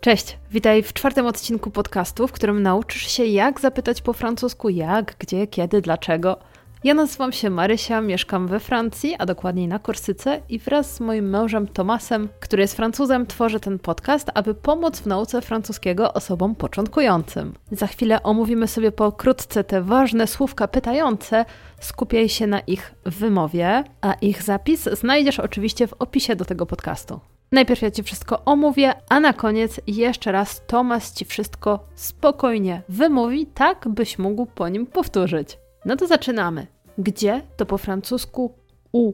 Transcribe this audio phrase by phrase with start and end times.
[0.00, 5.14] Cześć, witaj w czwartym odcinku podcastu, w którym nauczysz się, jak zapytać po francusku jak,
[5.18, 6.36] gdzie, kiedy, dlaczego.
[6.84, 11.30] Ja nazywam się Marysia, mieszkam we Francji, a dokładniej na Korsyce i wraz z moim
[11.30, 17.54] mężem Tomasem, który jest Francuzem, tworzę ten podcast, aby pomóc w nauce francuskiego osobom początkującym.
[17.72, 21.44] Za chwilę omówimy sobie pokrótce te ważne słówka pytające,
[21.80, 27.20] skupiaj się na ich wymowie, a ich zapis znajdziesz oczywiście w opisie do tego podcastu.
[27.52, 33.46] Najpierw ja Ci wszystko omówię, a na koniec jeszcze raz Tomas Ci wszystko spokojnie wymówi,
[33.46, 35.58] tak byś mógł po nim powtórzyć.
[35.84, 36.66] No to zaczynamy.
[36.98, 38.54] Gdzie to po francusku
[38.92, 39.12] u.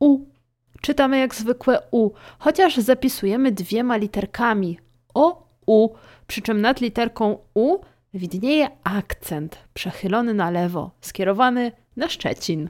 [0.00, 0.18] U.
[0.80, 4.78] Czytamy jak zwykłe u, chociaż zapisujemy dwiema literkami
[5.14, 5.88] o u,
[6.26, 7.78] przy czym nad literką u
[8.14, 12.68] widnieje akcent przechylony na lewo, skierowany na Szczecin.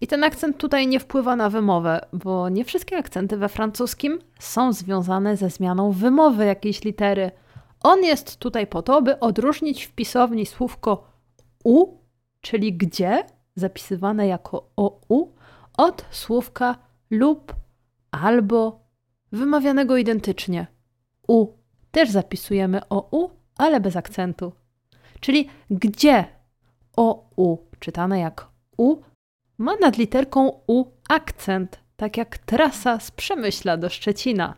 [0.00, 4.72] I ten akcent tutaj nie wpływa na wymowę, bo nie wszystkie akcenty we francuskim są
[4.72, 7.30] związane ze zmianą wymowy jakiejś litery.
[7.82, 11.10] On jest tutaj po to, by odróżnić w pisowni słówko
[11.64, 11.98] u,
[12.40, 13.24] czyli gdzie,
[13.56, 15.32] zapisywane jako OU,
[15.76, 16.76] od słówka
[17.10, 17.54] lub
[18.10, 18.80] albo,
[19.32, 20.66] wymawianego identycznie.
[21.28, 21.46] U
[21.90, 24.52] też zapisujemy OU, ale bez akcentu.
[25.20, 26.24] Czyli gdzie
[26.96, 28.96] OU, czytane jak U,
[29.58, 34.54] ma nad literką U akcent, tak jak trasa z Przemyśla do Szczecina.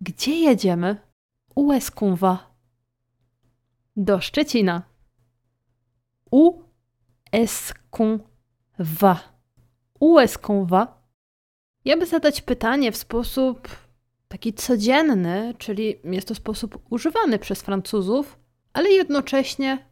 [0.00, 0.96] Gdzie jedziemy?
[1.54, 2.54] U Eskunwa.
[3.96, 4.82] Do Szczecina.
[6.30, 6.62] U
[7.32, 9.20] Eskunwa.
[10.00, 11.08] U Eskunwa.
[11.84, 13.68] Ja by zadać pytanie w sposób
[14.28, 18.38] taki codzienny, czyli jest to sposób używany przez Francuzów,
[18.72, 19.86] ale jednocześnie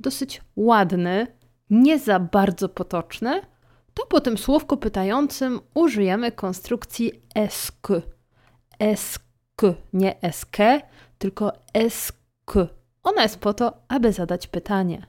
[0.00, 1.26] dosyć ładny,
[1.70, 3.51] nie za bardzo potoczny,
[3.94, 7.88] to po tym słówku pytającym użyjemy konstrukcji esk.
[8.78, 9.22] Esk,
[9.92, 10.80] nie eske,
[11.18, 12.16] tylko esk.
[13.02, 15.06] Ona jest po to, aby zadać pytanie.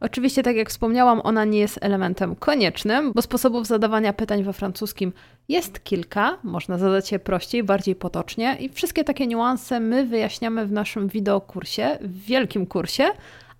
[0.00, 5.12] Oczywiście, tak jak wspomniałam, ona nie jest elementem koniecznym, bo sposobów zadawania pytań we francuskim
[5.48, 6.38] jest kilka.
[6.42, 11.98] Można zadać je prościej, bardziej potocznie, i wszystkie takie niuanse my wyjaśniamy w naszym wideokursie,
[12.00, 13.04] w wielkim kursie.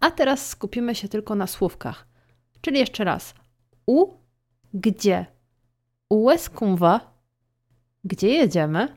[0.00, 2.06] A teraz skupimy się tylko na słówkach.
[2.60, 3.34] Czyli jeszcze raz:
[3.86, 4.17] u
[4.74, 5.26] gdzie?
[6.10, 6.30] Où?
[8.04, 8.96] Gdzie jedziemy?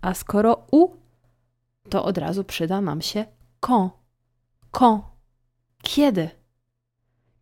[0.00, 0.88] A skoro u,
[1.88, 3.24] to od razu przyda nam się
[3.60, 3.92] quand.
[4.70, 5.02] Quand.
[5.82, 6.30] Kiedy?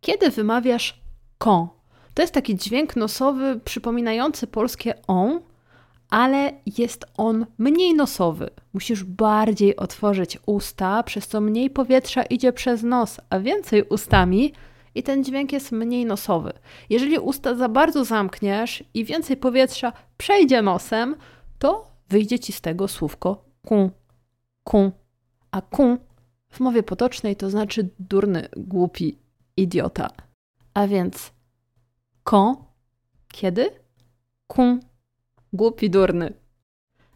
[0.01, 1.01] Kiedy wymawiasz
[1.37, 1.69] quand?
[2.13, 5.41] To jest taki dźwięk nosowy przypominający polskie on,
[6.09, 8.49] ale jest on mniej nosowy.
[8.73, 14.53] Musisz bardziej otworzyć usta, przez co mniej powietrza idzie przez nos, a więcej ustami
[14.95, 16.53] i ten dźwięk jest mniej nosowy.
[16.89, 21.15] Jeżeli usta za bardzo zamkniesz i więcej powietrza przejdzie nosem,
[21.59, 23.89] to wyjdzie ci z tego słówko kun,
[24.63, 24.91] kun.
[25.51, 25.97] A kun
[26.49, 29.17] w mowie potocznej to znaczy durny, głupi,
[29.57, 30.09] idiota.
[30.73, 31.31] A więc
[32.23, 32.55] kon,
[33.27, 33.69] kiedy?
[34.47, 34.79] Kun,
[35.53, 36.40] głupi, durny.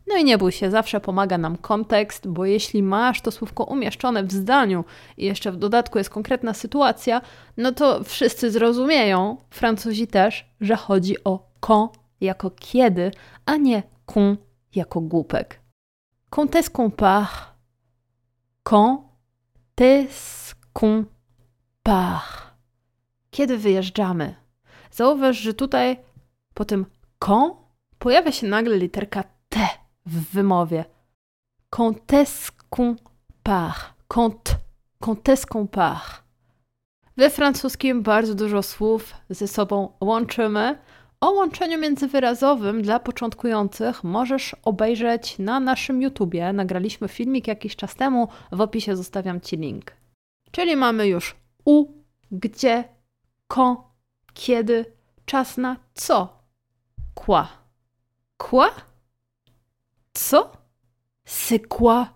[0.07, 4.23] No i nie bój się, zawsze pomaga nam kontekst, bo jeśli masz to słówko umieszczone
[4.23, 4.85] w zdaniu
[5.17, 7.21] i jeszcze w dodatku jest konkretna sytuacja,
[7.57, 13.11] no to wszyscy zrozumieją, Francuzi też, że chodzi o quand jako kiedy,
[13.45, 14.37] a nie con
[14.75, 15.61] jako głupek.
[16.29, 17.55] Quand est-ce qu'on part?
[18.63, 19.01] Quand
[19.77, 21.05] est-ce qu'on
[21.83, 22.55] part?
[23.31, 24.35] Kiedy wyjeżdżamy?
[24.91, 25.97] Zauważ, że tutaj
[26.53, 26.85] po tym
[27.19, 27.53] quand
[27.99, 29.23] pojawia się nagle literka
[30.05, 30.85] w wymowie.
[31.69, 32.95] Quand est-ce qu'on
[33.43, 33.95] part?
[34.07, 34.55] Quand,
[34.99, 36.25] quand est-ce qu'on part?
[37.17, 40.77] We francuskim bardzo dużo słów ze sobą łączymy.
[41.21, 46.53] O łączeniu międzywyrazowym dla początkujących możesz obejrzeć na naszym YouTubie.
[46.53, 49.91] Nagraliśmy filmik jakiś czas temu, w opisie zostawiam Ci link.
[50.51, 51.35] Czyli mamy już
[51.65, 51.85] u,
[52.31, 52.83] gdzie,
[53.47, 53.79] quand,
[54.33, 54.85] kiedy,
[55.25, 56.39] czas na co.
[57.13, 57.47] Quoi.
[58.37, 58.69] Quoi?
[60.15, 60.51] Co?
[61.25, 62.09] C'est quoi?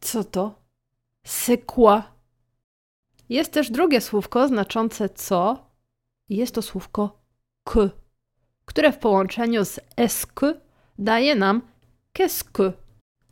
[0.00, 0.54] Co to?
[1.26, 2.02] C'est quoi?
[3.28, 5.70] Jest też drugie słówko znaczące co.
[6.28, 7.22] Jest to słówko
[7.64, 7.80] k,
[8.64, 10.40] które w połączeniu z esk
[10.98, 11.62] daje nam
[12.18, 12.72] qu'est-ce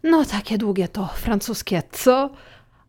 [0.02, 2.31] No takie długie to francuskie co,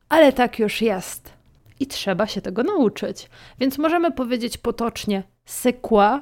[0.09, 1.33] ale tak już jest.
[1.79, 3.29] I trzeba się tego nauczyć.
[3.59, 6.19] Więc możemy powiedzieć potocznie c'est quoi?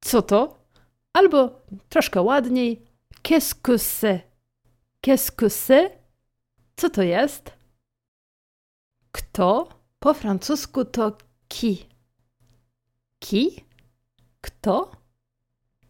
[0.00, 0.64] Co to?
[1.12, 2.89] Albo troszkę ładniej
[3.22, 4.26] Qu'est-ce que c'est?
[5.02, 5.98] Qu'est-ce que c'est?
[6.76, 7.52] Co to jest?
[9.12, 9.68] Kto?
[10.00, 11.18] Po francusku to
[11.48, 11.88] qui.
[13.20, 13.64] Qui?
[14.42, 14.90] Kto?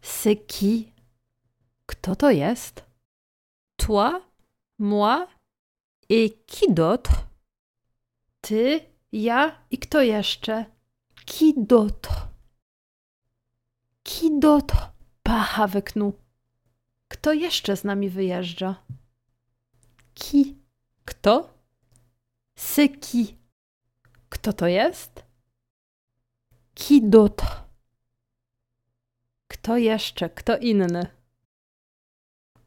[0.01, 0.93] C'est qui?
[1.87, 2.91] Kto to jest?
[3.81, 4.21] toi,
[4.77, 5.27] moi
[6.09, 7.27] et qui d'autre?
[8.41, 8.79] Ty,
[9.11, 10.65] ja i kto jeszcze?
[11.25, 12.29] Qui d'autre?
[14.03, 14.93] Qui d'autre
[15.57, 16.13] avec nous?
[17.21, 18.75] Kto jeszcze z nami wyjeżdża?
[20.15, 20.55] Qui?
[21.05, 21.53] Kto?
[23.01, 23.37] Qui?
[24.29, 25.23] Kto to jest?
[27.01, 27.47] D'autre?
[29.47, 30.29] Kto jeszcze?
[30.29, 31.07] Kto inny?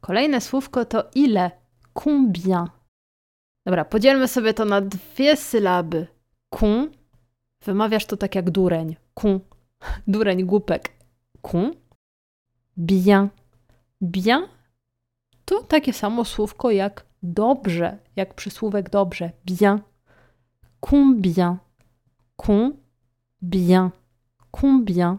[0.01, 1.51] Kolejne słówko to ile?
[1.93, 2.65] Combien?
[3.65, 6.07] Dobra, podzielmy sobie to na dwie sylaby.
[6.49, 6.91] Kun.
[7.61, 8.95] Wymawiasz to tak jak dureń.
[9.13, 9.39] Kun.
[10.07, 10.93] Dureń, głupek.
[11.41, 11.73] Kun.
[12.77, 13.29] Bien.
[14.01, 14.47] Bien
[15.45, 19.31] to takie samo słówko jak dobrze, jak przysłówek dobrze.
[19.45, 19.81] Bien.
[20.89, 21.57] Combien.
[22.37, 23.89] Combien.
[24.51, 25.17] Combien.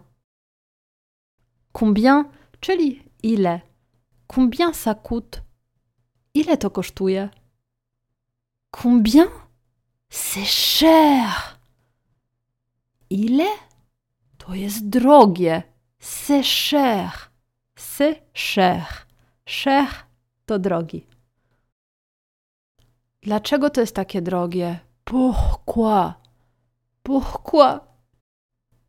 [1.73, 2.25] Combien,
[2.61, 3.61] czyli ile.
[4.27, 5.41] Combien ça coûte?
[6.35, 7.29] Ile to kosztuje?
[8.71, 9.27] Combien?
[10.11, 11.59] C'est cher.
[13.11, 13.47] Ile?
[14.39, 15.63] To jest drogie.
[16.01, 17.26] C'est cher.
[17.97, 19.07] C'est cher.
[19.47, 20.07] Cher
[20.47, 21.07] to drogi.
[23.23, 24.79] Dlaczego to jest takie drogie?
[25.05, 26.13] Pourquoi?
[27.03, 27.79] Pourquoi?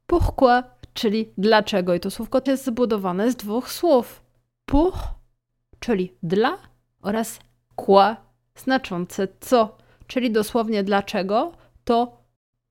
[0.07, 0.63] Pourquoi?
[0.93, 1.93] Czyli dlaczego?
[1.93, 4.23] I to słówko jest zbudowane z dwóch słów.
[4.65, 4.93] Pour,
[5.79, 6.57] czyli dla
[7.01, 7.39] oraz
[7.75, 8.15] quoi,
[8.55, 9.77] znaczące co.
[10.07, 11.51] Czyli dosłownie dlaczego
[11.83, 12.23] to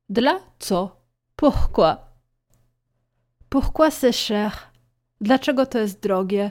[0.08, 0.96] dla co.
[1.36, 1.96] Pourquoi?
[3.48, 4.75] Pourquoi c'est cher?
[5.20, 6.50] Dlaczego to jest drogie?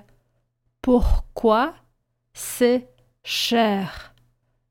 [0.82, 1.74] Pourquoi
[2.36, 2.82] c'est
[3.24, 3.88] cher?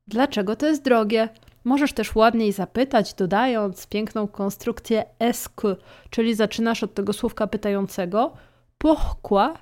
[0.07, 1.29] Dlaczego to jest drogie?
[1.63, 5.61] Możesz też ładniej zapytać, dodając piękną konstrukcję est
[6.09, 8.33] czyli zaczynasz od tego słówka pytającego.
[8.77, 9.53] Pourquoi?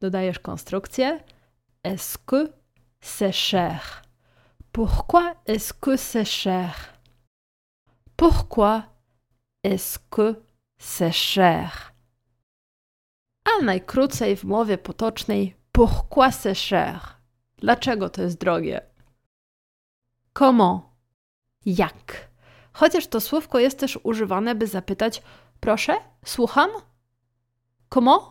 [0.00, 1.20] Dodajesz konstrukcję
[1.84, 2.48] est-ce que
[3.02, 4.02] c'est cher?
[4.72, 6.74] Pourquoi est-ce que c'est cher?
[8.16, 8.82] Pourquoi
[9.64, 10.42] est-ce que
[10.78, 11.95] c'est cher?
[13.46, 17.00] A najkrócej w mowie potocznej pourquoi c'est cher?
[17.56, 18.80] Dlaczego to jest drogie?
[20.32, 20.82] Comment?
[21.66, 22.30] Jak?
[22.72, 25.22] Chociaż to słówko jest też używane, by zapytać:
[25.60, 26.70] Proszę, słucham?
[27.88, 28.22] Comment?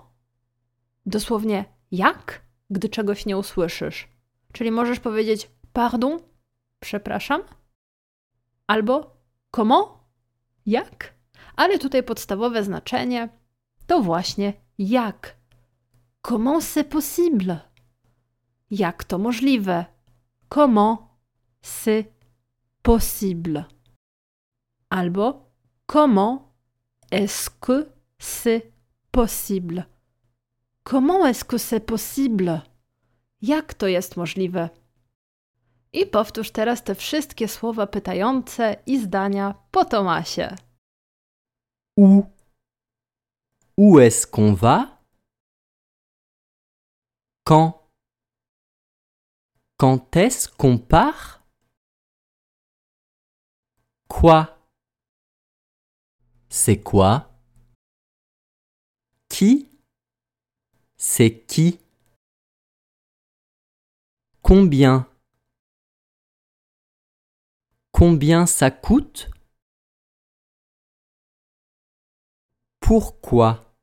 [1.06, 4.07] Dosłownie jak, gdy czegoś nie usłyszysz.
[4.51, 6.19] Czyli możesz powiedzieć: Pardon,
[6.79, 7.41] przepraszam,
[8.67, 9.17] albo
[9.51, 9.88] comment?
[10.65, 11.13] Jak?
[11.56, 13.29] Ale tutaj podstawowe znaczenie
[13.88, 15.38] to właśnie jak.
[16.22, 17.60] Comment c'est possible?
[18.72, 19.86] Jak to możliwe?
[20.50, 21.00] Comment
[21.62, 22.12] c'est
[22.81, 23.66] possible.
[24.89, 25.51] Albo
[25.86, 26.54] comment
[27.12, 28.72] est-ce que c'est
[29.12, 29.86] possible?
[30.83, 32.62] Comment est-ce que c'est possible?
[33.42, 34.69] Jak to jest możliwe?
[35.94, 40.56] I powtórz teraz te wszystkie słowa pytające i zdania po Tomasie.
[41.98, 42.24] Où
[43.77, 45.01] Où est-ce qu'on va?
[47.44, 47.92] Quand?
[49.77, 51.44] Quand est-ce qu'on part?
[54.07, 54.57] Quoi?
[56.50, 57.38] C'est quoi?
[59.27, 59.69] Qui?
[60.95, 61.81] C'est qui?
[64.41, 65.12] Combien?
[67.91, 69.29] Combien ça coûte?
[72.88, 73.75] Pourquoi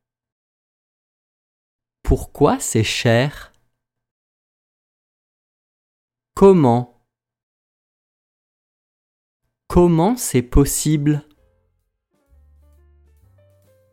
[2.05, 3.53] Pourquoi c'est cher
[6.37, 7.05] Comment
[9.67, 11.21] Comment c'est possible?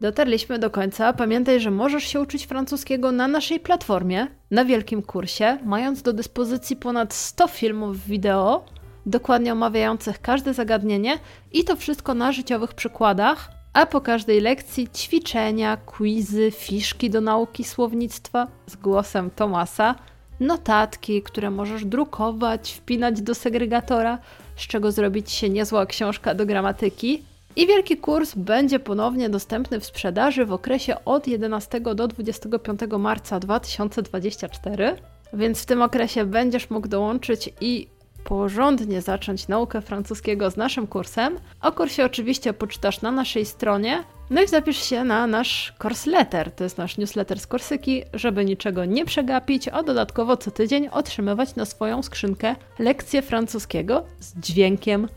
[0.02, 1.14] Dotarliśmy do końca.
[1.14, 6.76] Pamiętaj, że możesz się uczyć francuskiego na naszej platformie, na wielkim kursie, mając do dyspozycji
[6.76, 8.66] ponad 100 filmów wideo,
[9.06, 11.20] dokładnie omawiających każde zagadnienie
[11.52, 17.64] i to wszystko na życiowych przykładach, a po każdej lekcji ćwiczenia, quizy, fiszki do nauki
[17.64, 19.96] słownictwa z głosem Tomasa,
[20.40, 24.18] notatki, które możesz drukować, wpinać do segregatora,
[24.56, 27.24] z czego zrobić się niezła książka do gramatyki.
[27.56, 33.40] I wielki kurs będzie ponownie dostępny w sprzedaży w okresie od 11 do 25 marca
[33.40, 34.96] 2024,
[35.34, 37.88] więc w tym okresie będziesz mógł dołączyć i
[38.24, 41.40] porządnie zacząć naukę francuskiego z naszym kursem.
[41.62, 46.52] O kursie oczywiście poczytasz na naszej stronie, no i zapisz się na nasz course letter,
[46.52, 51.56] to jest nasz newsletter z Korsyki, żeby niczego nie przegapić, a dodatkowo co tydzień otrzymywać
[51.56, 55.08] na swoją skrzynkę lekcje francuskiego z dźwiękiem.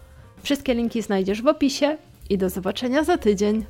[0.42, 1.96] Wszystkie linki znajdziesz w opisie
[2.30, 3.64] i do zobaczenia za tydzień.